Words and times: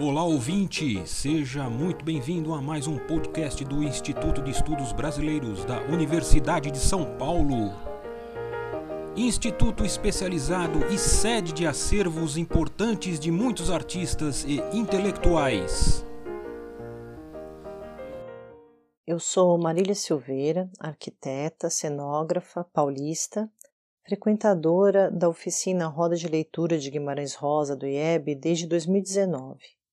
Olá 0.00 0.24
ouvinte, 0.24 1.06
seja 1.06 1.70
muito 1.70 2.04
bem-vindo 2.04 2.52
a 2.52 2.60
mais 2.60 2.88
um 2.88 2.98
podcast 2.98 3.64
do 3.64 3.80
Instituto 3.80 4.42
de 4.42 4.50
Estudos 4.50 4.92
Brasileiros 4.92 5.64
da 5.64 5.82
Universidade 5.82 6.68
de 6.72 6.78
São 6.78 7.16
Paulo. 7.16 7.70
Instituto 9.16 9.84
especializado 9.84 10.84
e 10.92 10.98
sede 10.98 11.52
de 11.52 11.64
acervos 11.64 12.36
importantes 12.36 13.20
de 13.20 13.30
muitos 13.30 13.70
artistas 13.70 14.42
e 14.42 14.56
intelectuais. 14.76 16.04
Eu 19.06 19.20
sou 19.20 19.56
Marília 19.56 19.94
Silveira, 19.94 20.68
arquiteta, 20.80 21.70
cenógrafa, 21.70 22.64
paulista, 22.64 23.48
frequentadora 24.04 25.08
da 25.08 25.28
oficina 25.28 25.86
Roda 25.86 26.16
de 26.16 26.26
Leitura 26.26 26.78
de 26.78 26.90
Guimarães 26.90 27.36
Rosa 27.36 27.76
do 27.76 27.86
IEB 27.86 28.34
desde 28.34 28.66
2019. 28.66 29.83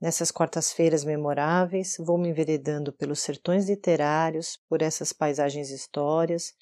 Nessas 0.00 0.30
quartas-feiras 0.30 1.04
memoráveis, 1.04 1.96
vou 1.98 2.16
me 2.16 2.30
enveredando 2.30 2.90
pelos 2.90 3.20
sertões 3.20 3.68
literários, 3.68 4.56
por 4.66 4.80
essas 4.80 5.12
paisagens 5.12 5.68
histórias, 5.70 6.54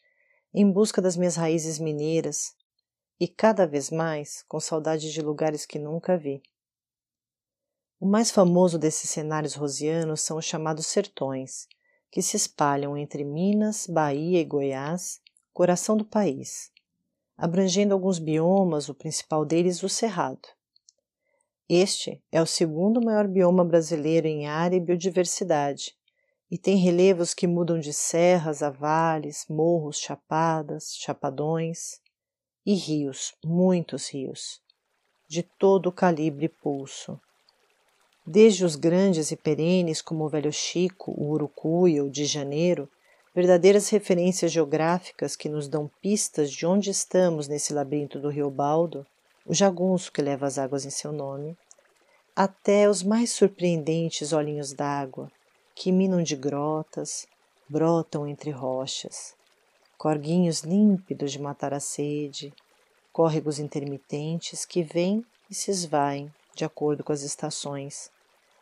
em 0.52 0.68
busca 0.68 1.00
das 1.00 1.16
minhas 1.16 1.36
raízes 1.36 1.78
mineiras 1.78 2.56
e 3.20 3.28
cada 3.28 3.64
vez 3.64 3.90
mais 3.90 4.44
com 4.48 4.58
saudade 4.58 5.12
de 5.12 5.22
lugares 5.22 5.64
que 5.64 5.78
nunca 5.78 6.18
vi. 6.18 6.42
O 8.00 8.06
mais 8.06 8.30
famoso 8.30 8.76
desses 8.76 9.08
cenários 9.10 9.54
rosianos 9.54 10.20
são 10.20 10.38
os 10.38 10.44
chamados 10.44 10.86
sertões, 10.86 11.68
que 12.10 12.20
se 12.20 12.36
espalham 12.36 12.96
entre 12.96 13.22
Minas, 13.22 13.86
Bahia 13.86 14.40
e 14.40 14.44
Goiás, 14.44 15.20
coração 15.52 15.96
do 15.96 16.04
país, 16.04 16.72
abrangendo 17.36 17.94
alguns 17.94 18.18
biomas, 18.18 18.88
o 18.88 18.94
principal 18.94 19.44
deles 19.44 19.82
o 19.84 19.88
Cerrado. 19.88 20.57
Este 21.70 22.18
é 22.32 22.40
o 22.40 22.46
segundo 22.46 22.98
maior 22.98 23.28
bioma 23.28 23.62
brasileiro 23.62 24.26
em 24.26 24.46
área 24.46 24.76
e 24.76 24.80
biodiversidade 24.80 25.94
e 26.50 26.56
tem 26.56 26.78
relevos 26.78 27.34
que 27.34 27.46
mudam 27.46 27.78
de 27.78 27.92
serras 27.92 28.62
a 28.62 28.70
vales, 28.70 29.44
morros, 29.50 29.98
chapadas, 29.98 30.96
chapadões 30.96 32.00
e 32.64 32.72
rios, 32.72 33.34
muitos 33.44 34.08
rios, 34.08 34.62
de 35.28 35.42
todo 35.42 35.92
calibre 35.92 36.46
e 36.46 36.48
pulso. 36.48 37.20
Desde 38.26 38.64
os 38.64 38.74
grandes 38.74 39.30
e 39.30 39.36
perenes 39.36 40.00
como 40.00 40.24
o 40.24 40.28
Velho 40.30 40.52
Chico, 40.52 41.10
o 41.10 41.32
Urucuia, 41.32 42.02
o 42.02 42.08
de 42.08 42.24
Janeiro, 42.24 42.88
verdadeiras 43.34 43.90
referências 43.90 44.50
geográficas 44.50 45.36
que 45.36 45.50
nos 45.50 45.68
dão 45.68 45.90
pistas 46.00 46.50
de 46.50 46.64
onde 46.64 46.88
estamos 46.88 47.46
nesse 47.46 47.74
labirinto 47.74 48.18
do 48.18 48.30
Rio 48.30 48.50
Baldo, 48.50 49.06
o 49.48 49.54
jagunço 49.54 50.12
que 50.12 50.20
leva 50.20 50.46
as 50.46 50.58
águas 50.58 50.84
em 50.84 50.90
seu 50.90 51.10
nome, 51.10 51.56
até 52.40 52.88
os 52.88 53.02
mais 53.02 53.32
surpreendentes 53.32 54.32
olhinhos 54.32 54.72
d'água, 54.72 55.28
que 55.74 55.90
minam 55.90 56.22
de 56.22 56.36
grotas, 56.36 57.26
brotam 57.68 58.28
entre 58.28 58.52
rochas, 58.52 59.34
corguinhos 59.96 60.60
límpidos 60.60 61.32
de 61.32 61.40
matar 61.40 61.74
a 61.74 61.80
sede, 61.80 62.54
córregos 63.12 63.58
intermitentes 63.58 64.64
que 64.64 64.84
vêm 64.84 65.26
e 65.50 65.54
se 65.54 65.72
esvaem 65.72 66.32
de 66.54 66.64
acordo 66.64 67.02
com 67.02 67.12
as 67.12 67.22
estações, 67.22 68.08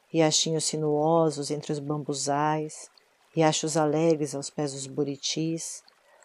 riachinhos 0.08 0.64
sinuosos 0.64 1.50
entre 1.50 1.70
os 1.70 1.78
bambuzais, 1.78 2.88
riachos 3.34 3.76
alegres 3.76 4.34
aos 4.34 4.48
pés 4.48 4.72
dos 4.72 4.86
buritis, 4.86 5.82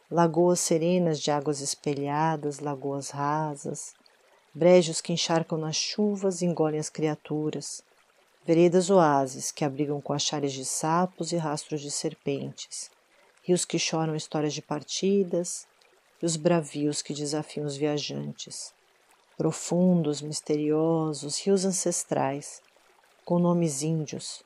lagoas 0.09 0.61
serenas 0.61 1.19
de 1.19 1.29
águas 1.31 1.59
espelhadas, 1.59 2.59
lagoas 2.59 3.09
rasas, 3.09 3.93
brejos 4.53 4.99
que 4.99 5.13
encharcam 5.13 5.57
nas 5.57 5.77
chuvas 5.77 6.41
e 6.41 6.45
engolem 6.45 6.79
as 6.79 6.89
criaturas, 6.89 7.81
veredas 8.45 8.89
oásis 8.89 9.49
que 9.51 9.63
abrigam 9.63 10.01
coachares 10.01 10.51
de 10.51 10.65
sapos 10.65 11.31
e 11.31 11.37
rastros 11.37 11.79
de 11.81 11.89
serpentes, 11.89 12.91
rios 13.43 13.63
que 13.63 13.79
choram 13.79 14.15
histórias 14.15 14.53
de 14.53 14.61
partidas 14.61 15.65
e 16.21 16.25
os 16.25 16.35
bravios 16.35 17.01
que 17.01 17.13
desafiam 17.13 17.65
os 17.65 17.77
viajantes, 17.77 18.73
profundos, 19.37 20.21
misteriosos, 20.21 21.39
rios 21.39 21.63
ancestrais, 21.63 22.61
com 23.23 23.39
nomes 23.39 23.81
índios, 23.81 24.43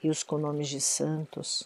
rios 0.00 0.22
com 0.22 0.38
nomes 0.38 0.68
de 0.68 0.80
santos, 0.80 1.64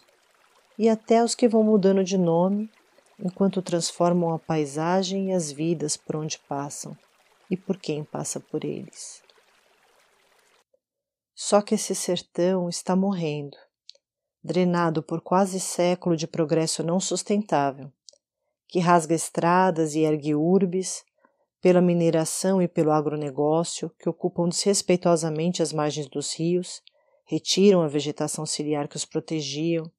e 0.77 0.89
até 0.89 1.23
os 1.23 1.33
que 1.33 1.47
vão 1.47 1.63
mudando 1.63 2.03
de 2.03 2.17
nome 2.17 2.69
enquanto 3.17 3.61
transformam 3.61 4.33
a 4.33 4.37
paisagem 4.37 5.29
e 5.29 5.31
as 5.31 5.51
vidas 5.51 5.95
por 5.95 6.17
onde 6.17 6.37
passam 6.37 6.95
e 7.49 7.55
por 7.57 7.77
quem 7.77 8.03
passa 8.03 8.39
por 8.39 8.63
eles. 8.63 9.21
Só 11.35 11.61
que 11.61 11.75
esse 11.75 11.93
sertão 11.93 12.67
está 12.67 12.95
morrendo, 12.95 13.55
drenado 14.43 15.03
por 15.03 15.21
quase 15.21 15.59
século 15.59 16.15
de 16.15 16.27
progresso 16.27 16.83
não 16.83 16.99
sustentável, 16.99 17.91
que 18.67 18.79
rasga 18.79 19.15
estradas 19.15 19.95
e 19.95 20.01
ergue 20.01 20.35
urbes, 20.35 21.05
pela 21.61 21.81
mineração 21.81 22.61
e 22.61 22.67
pelo 22.67 22.91
agronegócio, 22.91 23.91
que 23.99 24.07
ocupam 24.07 24.47
desrespeitosamente 24.47 25.61
as 25.61 25.73
margens 25.73 26.07
dos 26.07 26.33
rios, 26.33 26.81
retiram 27.25 27.81
a 27.81 27.87
vegetação 27.87 28.45
ciliar 28.45 28.87
que 28.87 28.95
os 28.95 29.05
protegiam, 29.05 29.91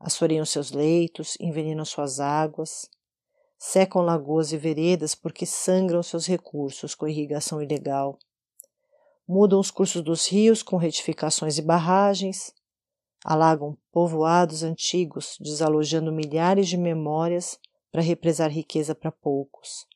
assoreiam 0.00 0.44
seus 0.44 0.72
leitos, 0.72 1.36
envenenam 1.40 1.84
suas 1.84 2.18
águas, 2.18 2.90
secam 3.64 4.02
lagoas 4.02 4.50
e 4.50 4.56
veredas 4.56 5.14
porque 5.14 5.46
sangram 5.46 6.02
seus 6.02 6.26
recursos 6.26 6.96
com 6.96 7.06
irrigação 7.06 7.62
ilegal, 7.62 8.18
mudam 9.26 9.60
os 9.60 9.70
cursos 9.70 10.02
dos 10.02 10.26
rios 10.26 10.64
com 10.64 10.76
retificações 10.76 11.58
e 11.58 11.62
barragens, 11.62 12.52
alagam 13.24 13.78
povoados 13.92 14.64
antigos, 14.64 15.36
desalojando 15.40 16.10
milhares 16.10 16.66
de 16.66 16.76
memórias 16.76 17.56
para 17.92 18.02
represar 18.02 18.50
riqueza 18.50 18.96
para 18.96 19.12
poucos. 19.12 19.86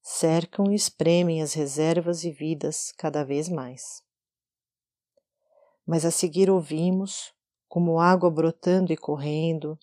Cercam 0.00 0.72
e 0.72 0.74
espremem 0.74 1.42
as 1.42 1.52
reservas 1.52 2.24
e 2.24 2.30
vidas 2.30 2.90
cada 2.96 3.22
vez 3.22 3.50
mais. 3.50 4.02
Mas 5.86 6.06
a 6.06 6.10
seguir 6.10 6.48
ouvimos, 6.48 7.34
como 7.68 8.00
água 8.00 8.30
brotando 8.30 8.94
e 8.94 8.96
correndo, 8.96 9.78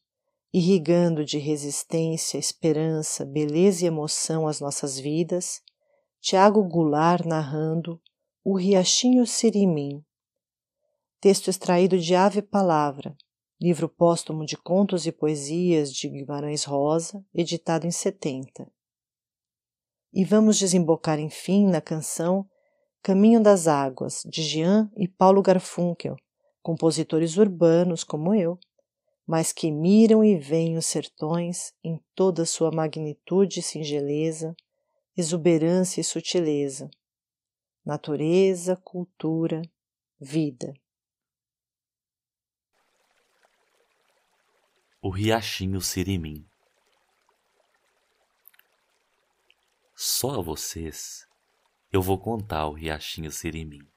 irrigando 0.57 1.25
de 1.25 1.37
resistência, 1.37 2.37
esperança, 2.37 3.25
beleza 3.25 3.83
e 3.83 3.87
emoção 3.87 4.47
as 4.47 4.61
nossas 4.61 4.97
vidas, 4.97 5.61
Tiago 6.21 6.63
Goulart 6.63 7.25
narrando 7.25 8.01
O 8.41 8.55
Riachinho 8.55 9.27
Sirimim, 9.27 10.01
texto 11.19 11.49
extraído 11.49 11.99
de 11.99 12.15
Ave 12.15 12.41
Palavra, 12.41 13.17
livro 13.59 13.89
póstumo 13.89 14.45
de 14.45 14.55
contos 14.55 15.05
e 15.05 15.11
poesias 15.11 15.91
de 15.91 16.07
Guimarães 16.07 16.63
Rosa, 16.63 17.21
editado 17.33 17.85
em 17.85 17.91
70. 17.91 18.65
E 20.13 20.23
vamos 20.23 20.57
desembocar 20.57 21.19
enfim 21.19 21.67
na 21.67 21.81
canção 21.81 22.49
Caminho 23.03 23.43
das 23.43 23.67
Águas, 23.67 24.21
de 24.25 24.41
Jean 24.41 24.89
e 24.95 25.05
Paulo 25.05 25.41
Garfunkel, 25.41 26.15
compositores 26.63 27.35
urbanos 27.35 28.05
como 28.05 28.33
eu, 28.33 28.57
mas 29.25 29.51
que 29.51 29.71
miram 29.71 30.23
e 30.23 30.37
veem 30.37 30.77
os 30.77 30.85
sertões 30.85 31.73
em 31.83 31.99
toda 32.13 32.45
sua 32.45 32.71
magnitude 32.71 33.59
e 33.59 33.63
singeleza, 33.63 34.55
exuberância 35.17 36.01
e 36.01 36.03
sutileza, 36.03 36.89
natureza, 37.83 38.75
cultura, 38.75 39.61
vida. 40.19 40.73
O 45.01 45.09
Riachinho 45.09 45.81
Sirimim 45.81 46.47
Só 49.95 50.39
a 50.39 50.41
vocês 50.41 51.25
eu 51.95 52.01
vou 52.01 52.19
contar 52.19 52.67
o 52.67 52.73
Riachinho 52.73 53.31
Sirimim. 53.31 53.87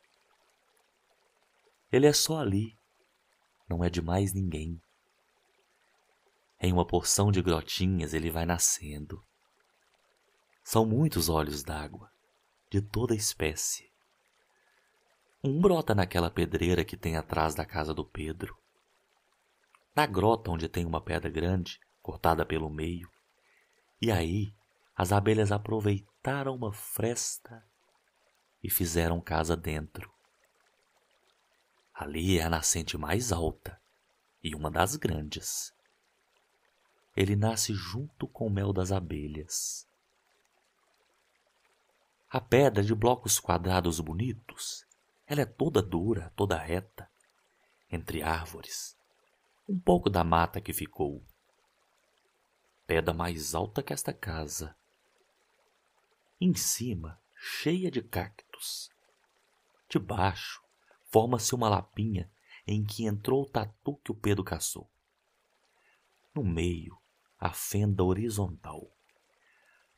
Ele 1.90 2.06
é 2.06 2.12
só 2.12 2.38
ali, 2.38 2.78
não 3.68 3.82
é 3.82 3.90
de 3.90 4.00
mais 4.00 4.32
ninguém. 4.32 4.80
Em 6.60 6.72
uma 6.72 6.84
porção 6.84 7.30
de 7.30 7.40
grotinhas 7.40 8.12
ele 8.12 8.30
vai 8.30 8.44
nascendo. 8.44 9.24
São 10.64 10.84
muitos 10.84 11.28
olhos 11.28 11.62
d'água, 11.62 12.10
de 12.68 12.82
toda 12.82 13.14
espécie. 13.14 13.88
Um 15.42 15.60
brota 15.60 15.94
naquela 15.94 16.28
pedreira 16.28 16.84
que 16.84 16.96
tem 16.96 17.16
atrás 17.16 17.54
da 17.54 17.64
casa 17.64 17.94
do 17.94 18.04
Pedro. 18.04 18.58
Na 19.94 20.04
grota 20.04 20.50
onde 20.50 20.68
tem 20.68 20.84
uma 20.84 21.00
pedra 21.00 21.30
grande, 21.30 21.78
cortada 22.02 22.44
pelo 22.44 22.68
meio. 22.68 23.08
E 24.02 24.10
aí 24.10 24.52
as 24.96 25.12
abelhas 25.12 25.52
aproveitaram 25.52 26.56
uma 26.56 26.72
fresta 26.72 27.64
e 28.60 28.68
fizeram 28.68 29.20
casa 29.20 29.56
dentro. 29.56 30.12
Ali 31.94 32.38
é 32.38 32.42
a 32.42 32.50
nascente 32.50 32.98
mais 32.98 33.30
alta 33.30 33.80
e 34.42 34.56
uma 34.56 34.70
das 34.70 34.96
grandes 34.96 35.72
ele 37.18 37.34
nasce 37.34 37.74
junto 37.74 38.28
com 38.28 38.46
o 38.46 38.50
mel 38.50 38.72
das 38.72 38.92
abelhas. 38.92 39.88
A 42.30 42.40
pedra 42.40 42.80
de 42.80 42.94
blocos 42.94 43.40
quadrados 43.40 43.98
bonitos 43.98 44.86
Ela 45.26 45.40
é 45.40 45.44
toda 45.44 45.82
dura, 45.82 46.32
toda 46.36 46.56
reta, 46.56 47.10
entre 47.90 48.22
árvores, 48.22 48.96
um 49.68 49.76
pouco 49.76 50.08
da 50.08 50.22
mata 50.22 50.60
que 50.60 50.72
ficou. 50.72 51.20
Pedra 52.86 53.12
mais 53.12 53.52
alta 53.52 53.82
que 53.82 53.92
esta 53.92 54.12
casa. 54.12 54.76
Em 56.40 56.54
cima, 56.54 57.20
cheia 57.34 57.90
de 57.90 58.00
cactos. 58.00 58.90
Debaixo, 59.88 60.62
forma-se 61.10 61.52
uma 61.52 61.68
lapinha 61.68 62.30
em 62.64 62.84
que 62.84 63.06
entrou 63.06 63.42
o 63.42 63.50
tatu 63.50 63.96
que 64.04 64.12
o 64.12 64.14
Pedro 64.14 64.44
caçou. 64.44 64.88
No 66.32 66.44
meio, 66.44 66.96
a 67.38 67.52
fenda 67.52 68.02
horizontal. 68.02 68.90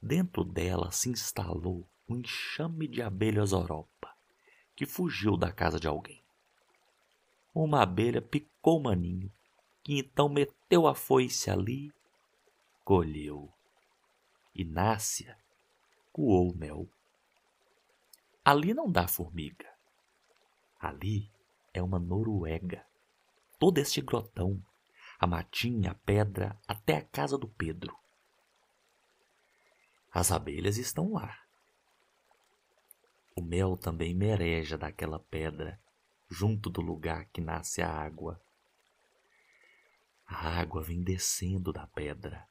Dentro 0.01 0.45
dela 0.45 0.91
se 0.91 1.09
instalou 1.09 1.89
um 2.09 2.17
enxame 2.17 2.87
de 2.87 3.03
abelhas 3.03 3.53
Europa, 3.53 4.15
que 4.75 4.85
fugiu 4.85 5.37
da 5.37 5.53
casa 5.53 5.79
de 5.79 5.89
alguém. 5.89 6.23
Uma 7.55 7.83
abelha 7.83 8.21
picou 8.21 8.79
o 8.79 8.83
maninho, 8.83 9.33
que 9.83 9.99
então 9.99 10.29
meteu 10.29 10.87
a 10.87 10.95
foice 10.95 11.51
ali, 11.51 11.93
colheu. 12.85 13.53
Inácia 14.55 15.39
coou 16.13 16.55
mel. 16.55 16.89
Ali 18.45 18.75
não 18.75 18.91
dá 18.91 19.07
formiga. 19.07 19.69
Ali 20.79 21.31
é 21.73 21.83
uma 21.83 21.99
noruega. 21.99 22.85
Todo 23.59 23.79
este 23.79 24.01
grotão, 24.01 24.63
a 25.21 25.27
matinha, 25.27 25.91
a 25.91 25.95
pedra, 25.95 26.59
até 26.67 26.97
a 26.97 27.05
casa 27.05 27.37
do 27.37 27.47
Pedro. 27.47 27.95
As 30.11 30.33
abelhas 30.33 30.79
estão 30.79 31.13
lá. 31.13 31.39
O 33.37 33.43
mel 33.43 33.77
também 33.77 34.15
mereja 34.15 34.79
daquela 34.79 35.19
pedra, 35.19 35.79
junto 36.27 36.71
do 36.71 36.81
lugar 36.81 37.27
que 37.27 37.43
nasce 37.43 37.83
a 37.83 37.91
água. 37.91 38.41
A 40.27 40.59
água 40.59 40.83
vem 40.83 41.03
descendo 41.03 41.71
da 41.71 41.87
pedra, 41.89 42.49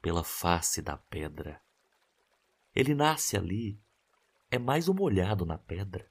pela 0.00 0.22
face 0.22 0.80
da 0.80 0.96
pedra. 0.96 1.60
Ele 2.72 2.94
nasce 2.94 3.36
ali, 3.36 3.80
é 4.48 4.60
mais 4.60 4.88
um 4.88 4.94
molhado 4.94 5.44
na 5.44 5.58
pedra. 5.58 6.08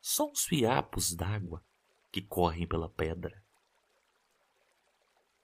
Só 0.00 0.30
uns 0.30 0.46
fiapos 0.46 1.14
d'água 1.14 1.62
que 2.10 2.22
correm 2.22 2.66
pela 2.66 2.88
pedra 2.88 3.42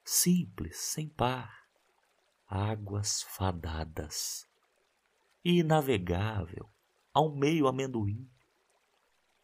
simples, 0.09 0.79
sem 0.79 1.07
par, 1.07 1.69
águas 2.49 3.23
fadadas, 3.23 4.49
e 5.45 5.63
navegável 5.63 6.67
ao 7.13 7.31
meio 7.31 7.69
amendoim, 7.69 8.27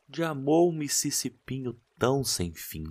de 0.08 0.24
amor 0.24 0.72
Mississipinho 0.72 1.78
tão 1.98 2.24
sem 2.24 2.54
fim, 2.54 2.86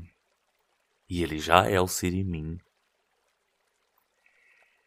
e 1.10 1.24
ele 1.24 1.40
já 1.40 1.68
é 1.68 1.82
o 1.82 1.88
sirimim. 1.88 2.60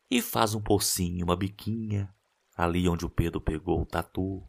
E 0.09 0.23
faz 0.23 0.55
um 0.55 0.63
pocinho, 0.63 1.25
uma 1.25 1.37
biquinha, 1.37 2.15
ali 2.57 2.89
onde 2.89 3.05
o 3.05 3.11
Pedro 3.11 3.41
pegou 3.41 3.83
o 3.83 3.87
tatu. 3.87 4.47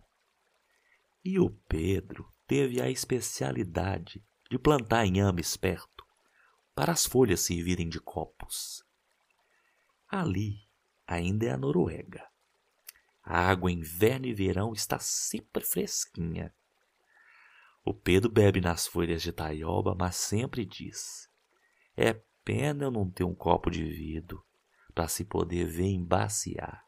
E 1.26 1.40
o 1.40 1.50
Pedro 1.68 2.32
teve 2.46 2.80
a 2.80 2.88
especialidade 2.88 4.24
de 4.50 4.60
plantar 4.60 5.06
inhames 5.08 5.58
perto 5.58 6.07
para 6.78 6.92
as 6.92 7.08
folhas 7.08 7.40
servirem 7.42 7.90
de 7.90 8.00
copos. 8.00 8.86
Ali 10.08 10.60
ainda 11.08 11.48
é 11.48 11.50
a 11.50 11.58
Noruega. 11.58 12.24
A 13.24 13.50
água 13.50 13.72
inverno 13.72 14.28
e 14.28 14.34
verão 14.34 14.74
está 14.74 15.00
sempre 15.00 15.66
fresquinha. 15.66 16.54
O 17.84 17.96
Pedro 17.96 18.30
bebe 18.30 18.62
nas 18.62 18.86
folhas 18.86 19.24
de 19.24 19.32
taioba, 19.32 19.96
mas 19.96 20.18
sempre 20.18 20.64
diz: 20.68 21.28
É 21.96 22.14
pena 22.46 22.84
eu 22.84 22.92
não 22.92 23.10
ter 23.10 23.24
um 23.24 23.34
copo 23.34 23.72
de 23.72 23.84
vidro 23.84 24.46
para 24.94 25.08
se 25.08 25.26
poder 25.26 25.66
ver 25.66 25.90
embaciar. 25.90 26.86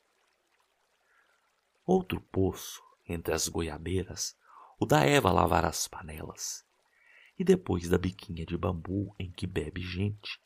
Outro 1.84 2.22
poço, 2.22 2.80
entre 3.08 3.34
as 3.34 3.48
goiabeiras, 3.48 4.38
o 4.80 4.86
da 4.86 5.04
Eva 5.04 5.32
lavar 5.32 5.66
as 5.66 5.88
panelas. 5.88 6.69
E 7.40 7.44
depois 7.46 7.88
da 7.88 7.98
biquinha 7.98 8.46
de 8.46 8.58
bambu 8.58 9.16
em 9.18 9.32
que 9.32 9.48
bebe 9.48 9.82
gente, 9.82 10.38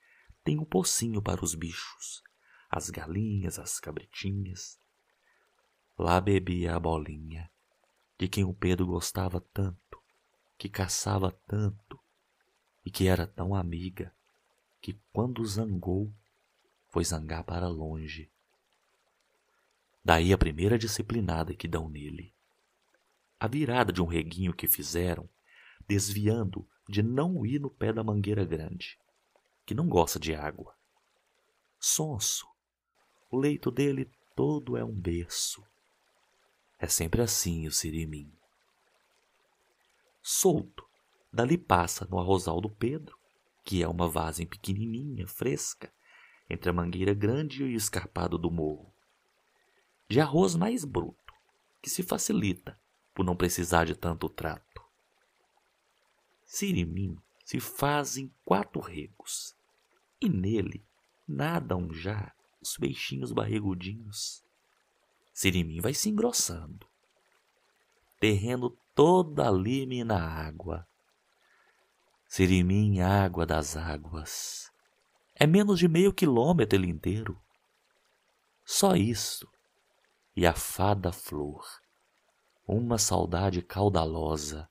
tem 0.44 0.60
um 0.60 0.63
pocinho 0.63 1.24
para 1.24 1.44
os 1.44 1.56
bichos, 1.56 2.22
as 2.69 2.92
galinhas, 2.92 3.57
as 3.57 3.80
cabritinhas. 3.80 4.80
Lá 5.98 6.22
bebia 6.22 6.75
a 6.75 6.80
bolinha, 6.80 7.50
de 8.16 8.28
quem 8.28 8.44
o 8.44 8.54
Pedro 8.54 8.86
gostava 8.86 9.42
tanto, 9.42 10.00
que 10.56 10.69
caçava 10.69 11.31
tanto 11.48 12.00
e 12.86 12.92
que 12.92 13.07
era 13.07 13.25
tão 13.25 13.56
amiga, 13.56 14.13
que 14.80 14.94
quando 15.12 15.44
zangou, 15.44 16.13
foi 16.89 17.04
zangar 17.04 17.44
para 17.44 17.68
longe. 17.68 18.31
Daí 20.06 20.31
a 20.31 20.38
primeira 20.38 20.78
disciplinada 20.78 21.56
que 21.56 21.68
dão 21.68 21.89
nele. 21.89 22.36
A 23.39 23.48
virada 23.48 23.92
de 23.92 24.00
um 24.00 24.06
reguinho 24.06 24.54
que 24.54 24.68
fizeram, 24.68 25.28
desviando 25.88 26.69
de 26.88 27.01
não 27.01 27.45
ir 27.45 27.59
no 27.59 27.69
pé 27.69 27.94
da 27.94 28.03
mangueira 28.03 28.45
grande, 28.45 28.97
que 29.65 29.74
não 29.74 29.88
gosta 29.88 30.19
de 30.19 30.35
água. 30.35 30.75
Sonso, 31.80 32.47
o 33.30 33.38
leito 33.38 33.71
dele 33.71 34.09
todo 34.35 34.77
é 34.77 34.83
um 34.83 34.94
berço. 34.94 35.63
É 36.80 36.88
sempre 36.88 37.21
assim 37.21 37.68
o 37.68 37.71
sirimim. 37.71 38.31
Solto, 40.21 40.85
dali 41.31 41.57
passa 41.57 42.06
no 42.09 42.19
arrozal 42.19 42.62
do 42.62 42.69
Pedro, 42.69 43.18
que 43.63 43.81
é 43.81 43.88
uma 43.88 44.07
vazem 44.07 44.45
pequenininha, 44.45 45.27
fresca, 45.27 45.91
entre 46.50 46.69
a 46.69 46.74
mangueira 46.74 47.13
grande 47.13 47.63
e 47.63 47.74
o 47.74 47.77
escarpado 47.77 48.38
do 48.38 48.51
morro. 48.51 48.94
De 50.07 50.19
arroz 50.19 50.56
mais 50.56 50.83
bruto, 50.83 51.33
que 51.81 51.89
se 51.89 52.03
facilita 52.03 52.79
por 53.13 53.25
não 53.25 53.36
precisar 53.36 53.86
de 53.86 53.95
tanto 53.95 54.29
trato. 54.29 54.73
Sirimim 56.53 57.17
se 57.44 57.59
fazem 57.59 58.31
quatro 58.45 58.79
regos, 58.79 59.55
e 60.21 60.29
nele 60.29 60.85
nadam 61.27 61.91
já 61.91 62.31
os 62.61 62.77
peixinhos 62.77 63.31
barrigudinhos. 63.31 64.44
Sirimim 65.33 65.81
vai 65.81 65.95
se 65.95 66.11
engrossando, 66.11 66.88
terreno 68.19 68.77
toda 68.94 69.50
lime 69.50 70.03
na 70.03 70.24
água. 70.24 70.88
Sirimim, 72.27 73.00
água 73.00 73.48
das 73.48 73.75
águas. 73.75 74.72
É 75.33 75.48
menos 75.48 75.79
de 75.79 75.88
meio 75.88 76.13
quilômetro 76.13 76.77
ele 76.77 76.88
inteiro. 76.88 77.41
Só 78.63 78.95
isso. 78.95 79.50
E 80.36 80.45
a 80.45 80.53
fada 80.53 81.12
flor, 81.12 81.65
uma 82.67 83.00
saudade 83.00 83.63
caudalosa, 83.63 84.69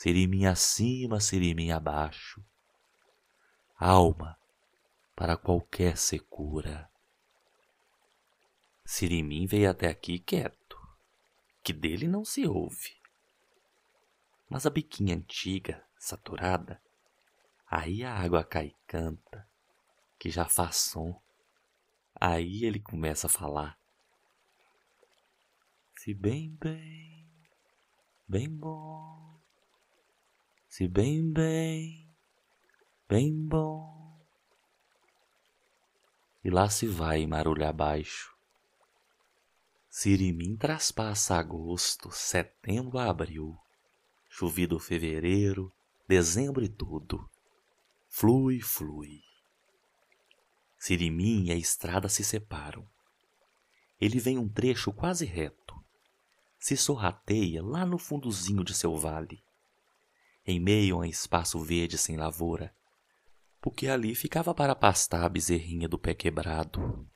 Sirimim 0.00 0.46
acima, 0.46 1.20
Sirimim 1.20 1.72
abaixo. 1.72 2.42
Alma 3.76 4.34
para 5.14 5.36
qualquer 5.36 5.98
secura. 5.98 6.90
Sirimim 8.82 9.44
veio 9.44 9.70
até 9.70 9.88
aqui 9.88 10.18
quieto, 10.18 10.80
que 11.62 11.74
dele 11.74 12.08
não 12.08 12.24
se 12.24 12.46
ouve. 12.46 12.96
Mas 14.48 14.64
a 14.64 14.70
biquinha 14.70 15.14
antiga, 15.14 15.86
saturada, 15.98 16.80
aí 17.66 18.02
a 18.02 18.14
água 18.14 18.42
cai 18.42 18.68
e 18.68 18.76
canta, 18.86 19.46
que 20.18 20.30
já 20.30 20.46
faz 20.46 20.76
som. 20.76 21.20
Aí 22.18 22.64
ele 22.64 22.80
começa 22.80 23.26
a 23.26 23.30
falar. 23.30 23.78
Se 25.98 26.14
bem, 26.14 26.56
bem, 26.58 27.30
bem 28.26 28.48
bom 28.48 29.39
se 30.70 30.86
bem, 30.86 31.32
bem, 31.32 32.08
bem 33.08 33.34
bom. 33.34 34.16
E 36.44 36.48
lá 36.48 36.70
se 36.70 36.86
vai 36.86 37.26
marulha 37.26 37.70
abaixo. 37.70 38.32
Sirimim 39.88 40.56
traspassa 40.56 41.34
agosto, 41.34 42.12
setembro 42.12 42.98
a 42.98 43.10
abril, 43.10 43.58
chovido 44.28 44.78
fevereiro, 44.78 45.72
dezembro 46.06 46.64
e 46.64 46.68
tudo. 46.68 47.28
Flui, 48.08 48.60
flui. 48.60 49.24
Sirimim 50.78 51.46
e 51.46 51.50
a 51.50 51.56
estrada 51.56 52.08
se 52.08 52.22
separam. 52.22 52.88
Ele 54.00 54.20
vem 54.20 54.38
um 54.38 54.48
trecho 54.48 54.92
quase 54.92 55.26
reto. 55.26 55.74
Se 56.60 56.76
sorrateia 56.76 57.60
lá 57.60 57.84
no 57.84 57.98
fundozinho 57.98 58.62
de 58.62 58.72
seu 58.72 58.96
vale 58.96 59.42
em 60.50 60.60
meio 60.60 60.96
a 60.96 60.98
um 61.00 61.04
espaço 61.04 61.58
verde 61.60 61.96
sem 61.96 62.16
lavoura, 62.16 62.74
porque 63.60 63.86
ali 63.88 64.14
ficava 64.14 64.54
para 64.54 64.74
pastar 64.74 65.24
a 65.24 65.28
bezerrinha 65.28 65.88
do 65.88 65.98
pé 65.98 66.14
quebrado. 66.14 67.08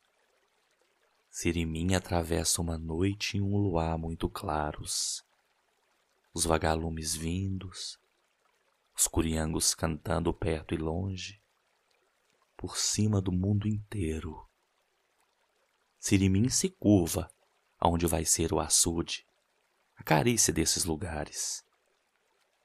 Sirimim 1.28 1.94
atravessa 1.94 2.60
uma 2.60 2.78
noite 2.78 3.38
e 3.38 3.40
um 3.40 3.56
luar 3.56 3.98
muito 3.98 4.28
claros. 4.28 5.24
os 6.32 6.44
vagalumes 6.44 7.14
vindos, 7.14 7.98
os 8.96 9.08
curiangos 9.08 9.74
cantando 9.74 10.32
perto 10.32 10.74
e 10.74 10.76
longe, 10.76 11.40
por 12.56 12.76
cima 12.76 13.20
do 13.20 13.32
mundo 13.32 13.66
inteiro. 13.66 14.48
Sirimim 15.98 16.48
se 16.48 16.68
curva 16.68 17.30
aonde 17.78 18.06
vai 18.06 18.24
ser 18.24 18.52
o 18.52 18.60
açude, 18.60 19.26
a 19.96 20.02
carícia 20.02 20.52
desses 20.52 20.84
lugares. 20.84 21.63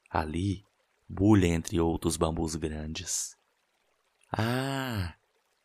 Ali, 0.09 0.65
bulha 1.07 1.47
entre 1.47 1.79
outros 1.79 2.17
bambus 2.17 2.55
grandes. 2.55 3.37
Ah, 4.31 5.15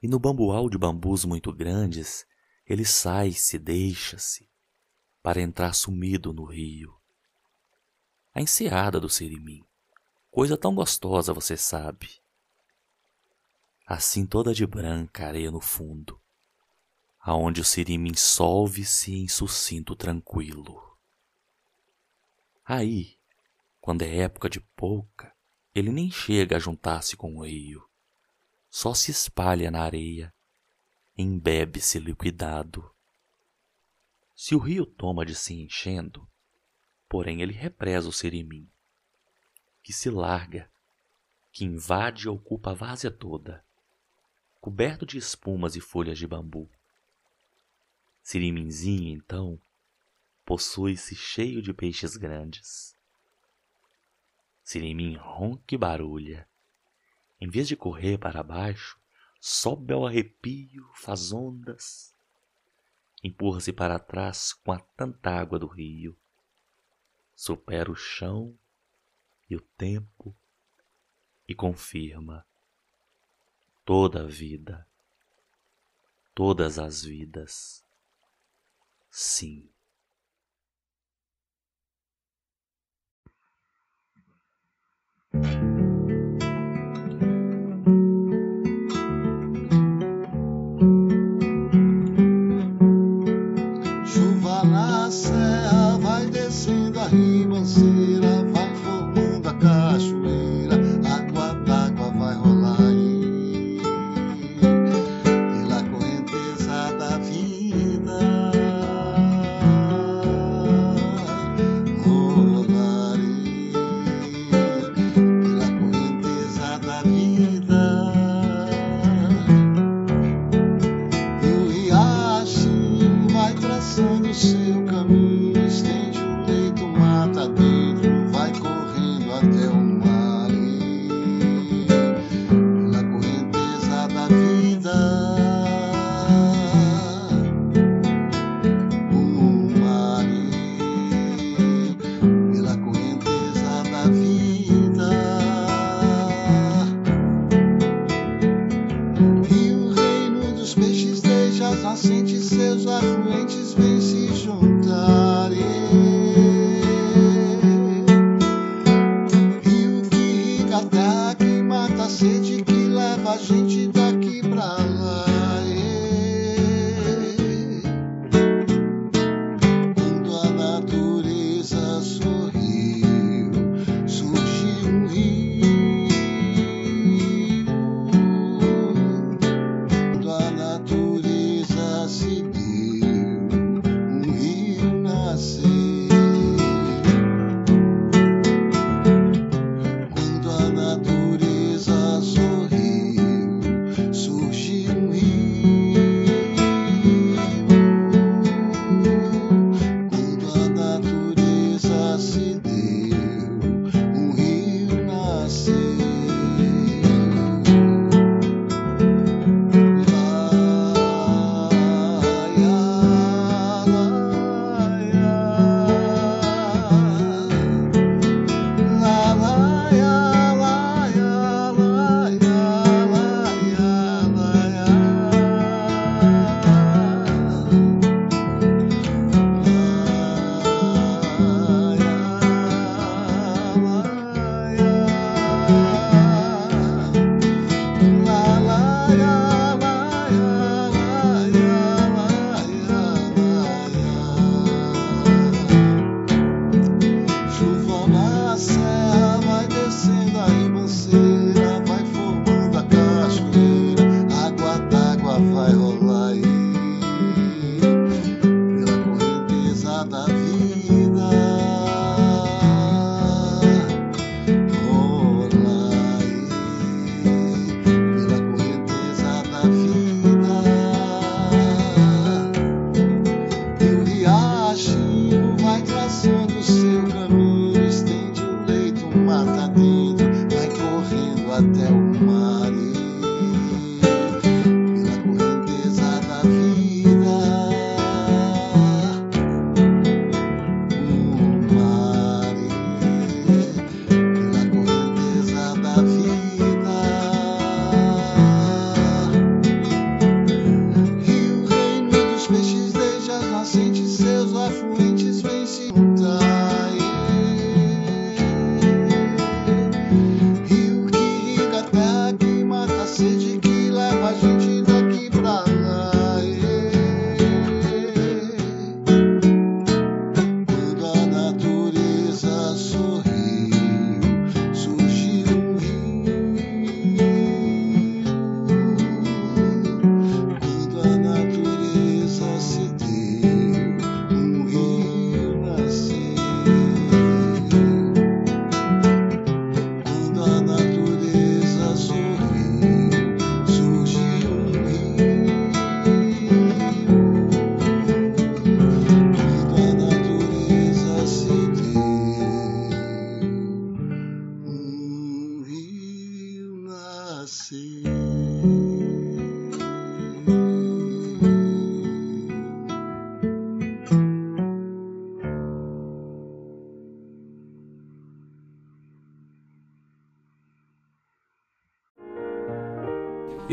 e 0.03 0.09
no 0.09 0.19
bambual 0.19 0.69
de 0.69 0.77
bambus 0.77 1.25
muito 1.25 1.53
grandes, 1.53 2.27
ele 2.67 2.85
sai-se, 2.85 3.59
deixa-se, 3.59 4.49
para 5.23 5.41
entrar 5.41 5.73
sumido 5.75 6.33
no 6.33 6.45
rio. 6.45 6.95
A 8.35 8.43
enseada 8.43 9.01
do 9.01 9.09
Sirimim, 9.09 9.65
coisa 10.31 10.57
tão 10.57 10.75
gostosa, 10.75 11.33
você 11.33 11.57
sabe. 11.57 12.11
Assim 13.87 14.27
toda 14.27 14.53
de 14.53 14.67
branca 14.67 15.27
areia 15.27 15.51
no 15.51 15.61
fundo, 15.61 16.21
aonde 17.21 17.61
o 17.61 17.65
Sirimim 17.65 18.15
solve-se 18.15 19.15
em 19.15 19.29
sucinto 19.29 19.95
tranquilo. 19.95 20.99
Aí, 22.65 23.19
quando 23.85 24.01
é 24.01 24.21
época 24.21 24.49
de 24.49 24.61
pouca, 24.61 25.31
ele 25.75 25.93
nem 25.93 26.11
chega 26.11 26.57
a 26.57 26.59
juntar-se 26.59 27.19
com 27.19 27.37
o 27.37 27.45
rio, 27.45 27.87
só 28.71 28.95
se 28.95 29.11
espalha 29.11 29.71
na 29.71 29.83
areia, 29.83 30.33
embebe-se 31.19 31.99
liquidado. 31.99 32.91
Se 34.35 34.55
o 34.55 34.59
rio 34.59 34.87
toma 34.87 35.27
de 35.27 35.35
se 35.35 35.53
enchendo, 35.53 36.27
porém 37.07 37.43
ele 37.43 37.53
represa 37.53 38.09
o 38.09 38.13
serimim, 38.13 38.67
que 39.83 39.93
se 39.93 40.09
larga, 40.09 40.71
que 41.53 41.67
invade 41.67 42.25
e 42.25 42.31
ocupa 42.31 42.71
a 42.71 42.75
várzea 42.75 43.11
toda, 43.11 43.63
coberto 44.63 45.05
de 45.05 45.19
espumas 45.19 45.77
e 45.77 45.81
folhas 45.83 46.19
de 46.19 46.27
bambu. 46.27 46.71
Siriminzinho, 48.23 49.15
então, 49.15 49.61
possui-se 50.43 51.15
cheio 51.15 51.61
de 51.61 51.75
peixes 51.75 52.17
grandes. 52.17 52.94
Sirimim 54.65 55.15
ronca 55.17 55.75
e 55.75 55.79
barulha. 55.79 56.49
Em 57.39 57.51
vez 57.51 57.69
de 57.69 57.77
correr 57.77 58.17
para 58.17 58.43
baixo, 58.43 58.99
sobe 59.39 59.93
ao 59.93 60.07
arrepio, 60.07 60.91
faz 60.95 61.33
ondas, 61.33 62.15
empurra-se 63.23 63.75
para 63.75 63.99
trás 63.99 64.55
com 64.55 64.73
a 64.73 64.79
tanta 64.79 65.31
água 65.31 65.59
do 65.59 65.67
rio, 65.67 66.19
supera 67.37 67.93
o 67.93 67.95
chão 67.95 68.59
e 69.51 69.55
o 69.55 69.61
tempo 69.61 70.35
e 71.47 71.55
confirma 71.55 72.47
toda 73.85 74.23
a 74.23 74.27
vida, 74.27 74.89
todas 76.35 76.79
as 76.79 77.05
vidas, 77.05 77.85
sim. 79.11 79.74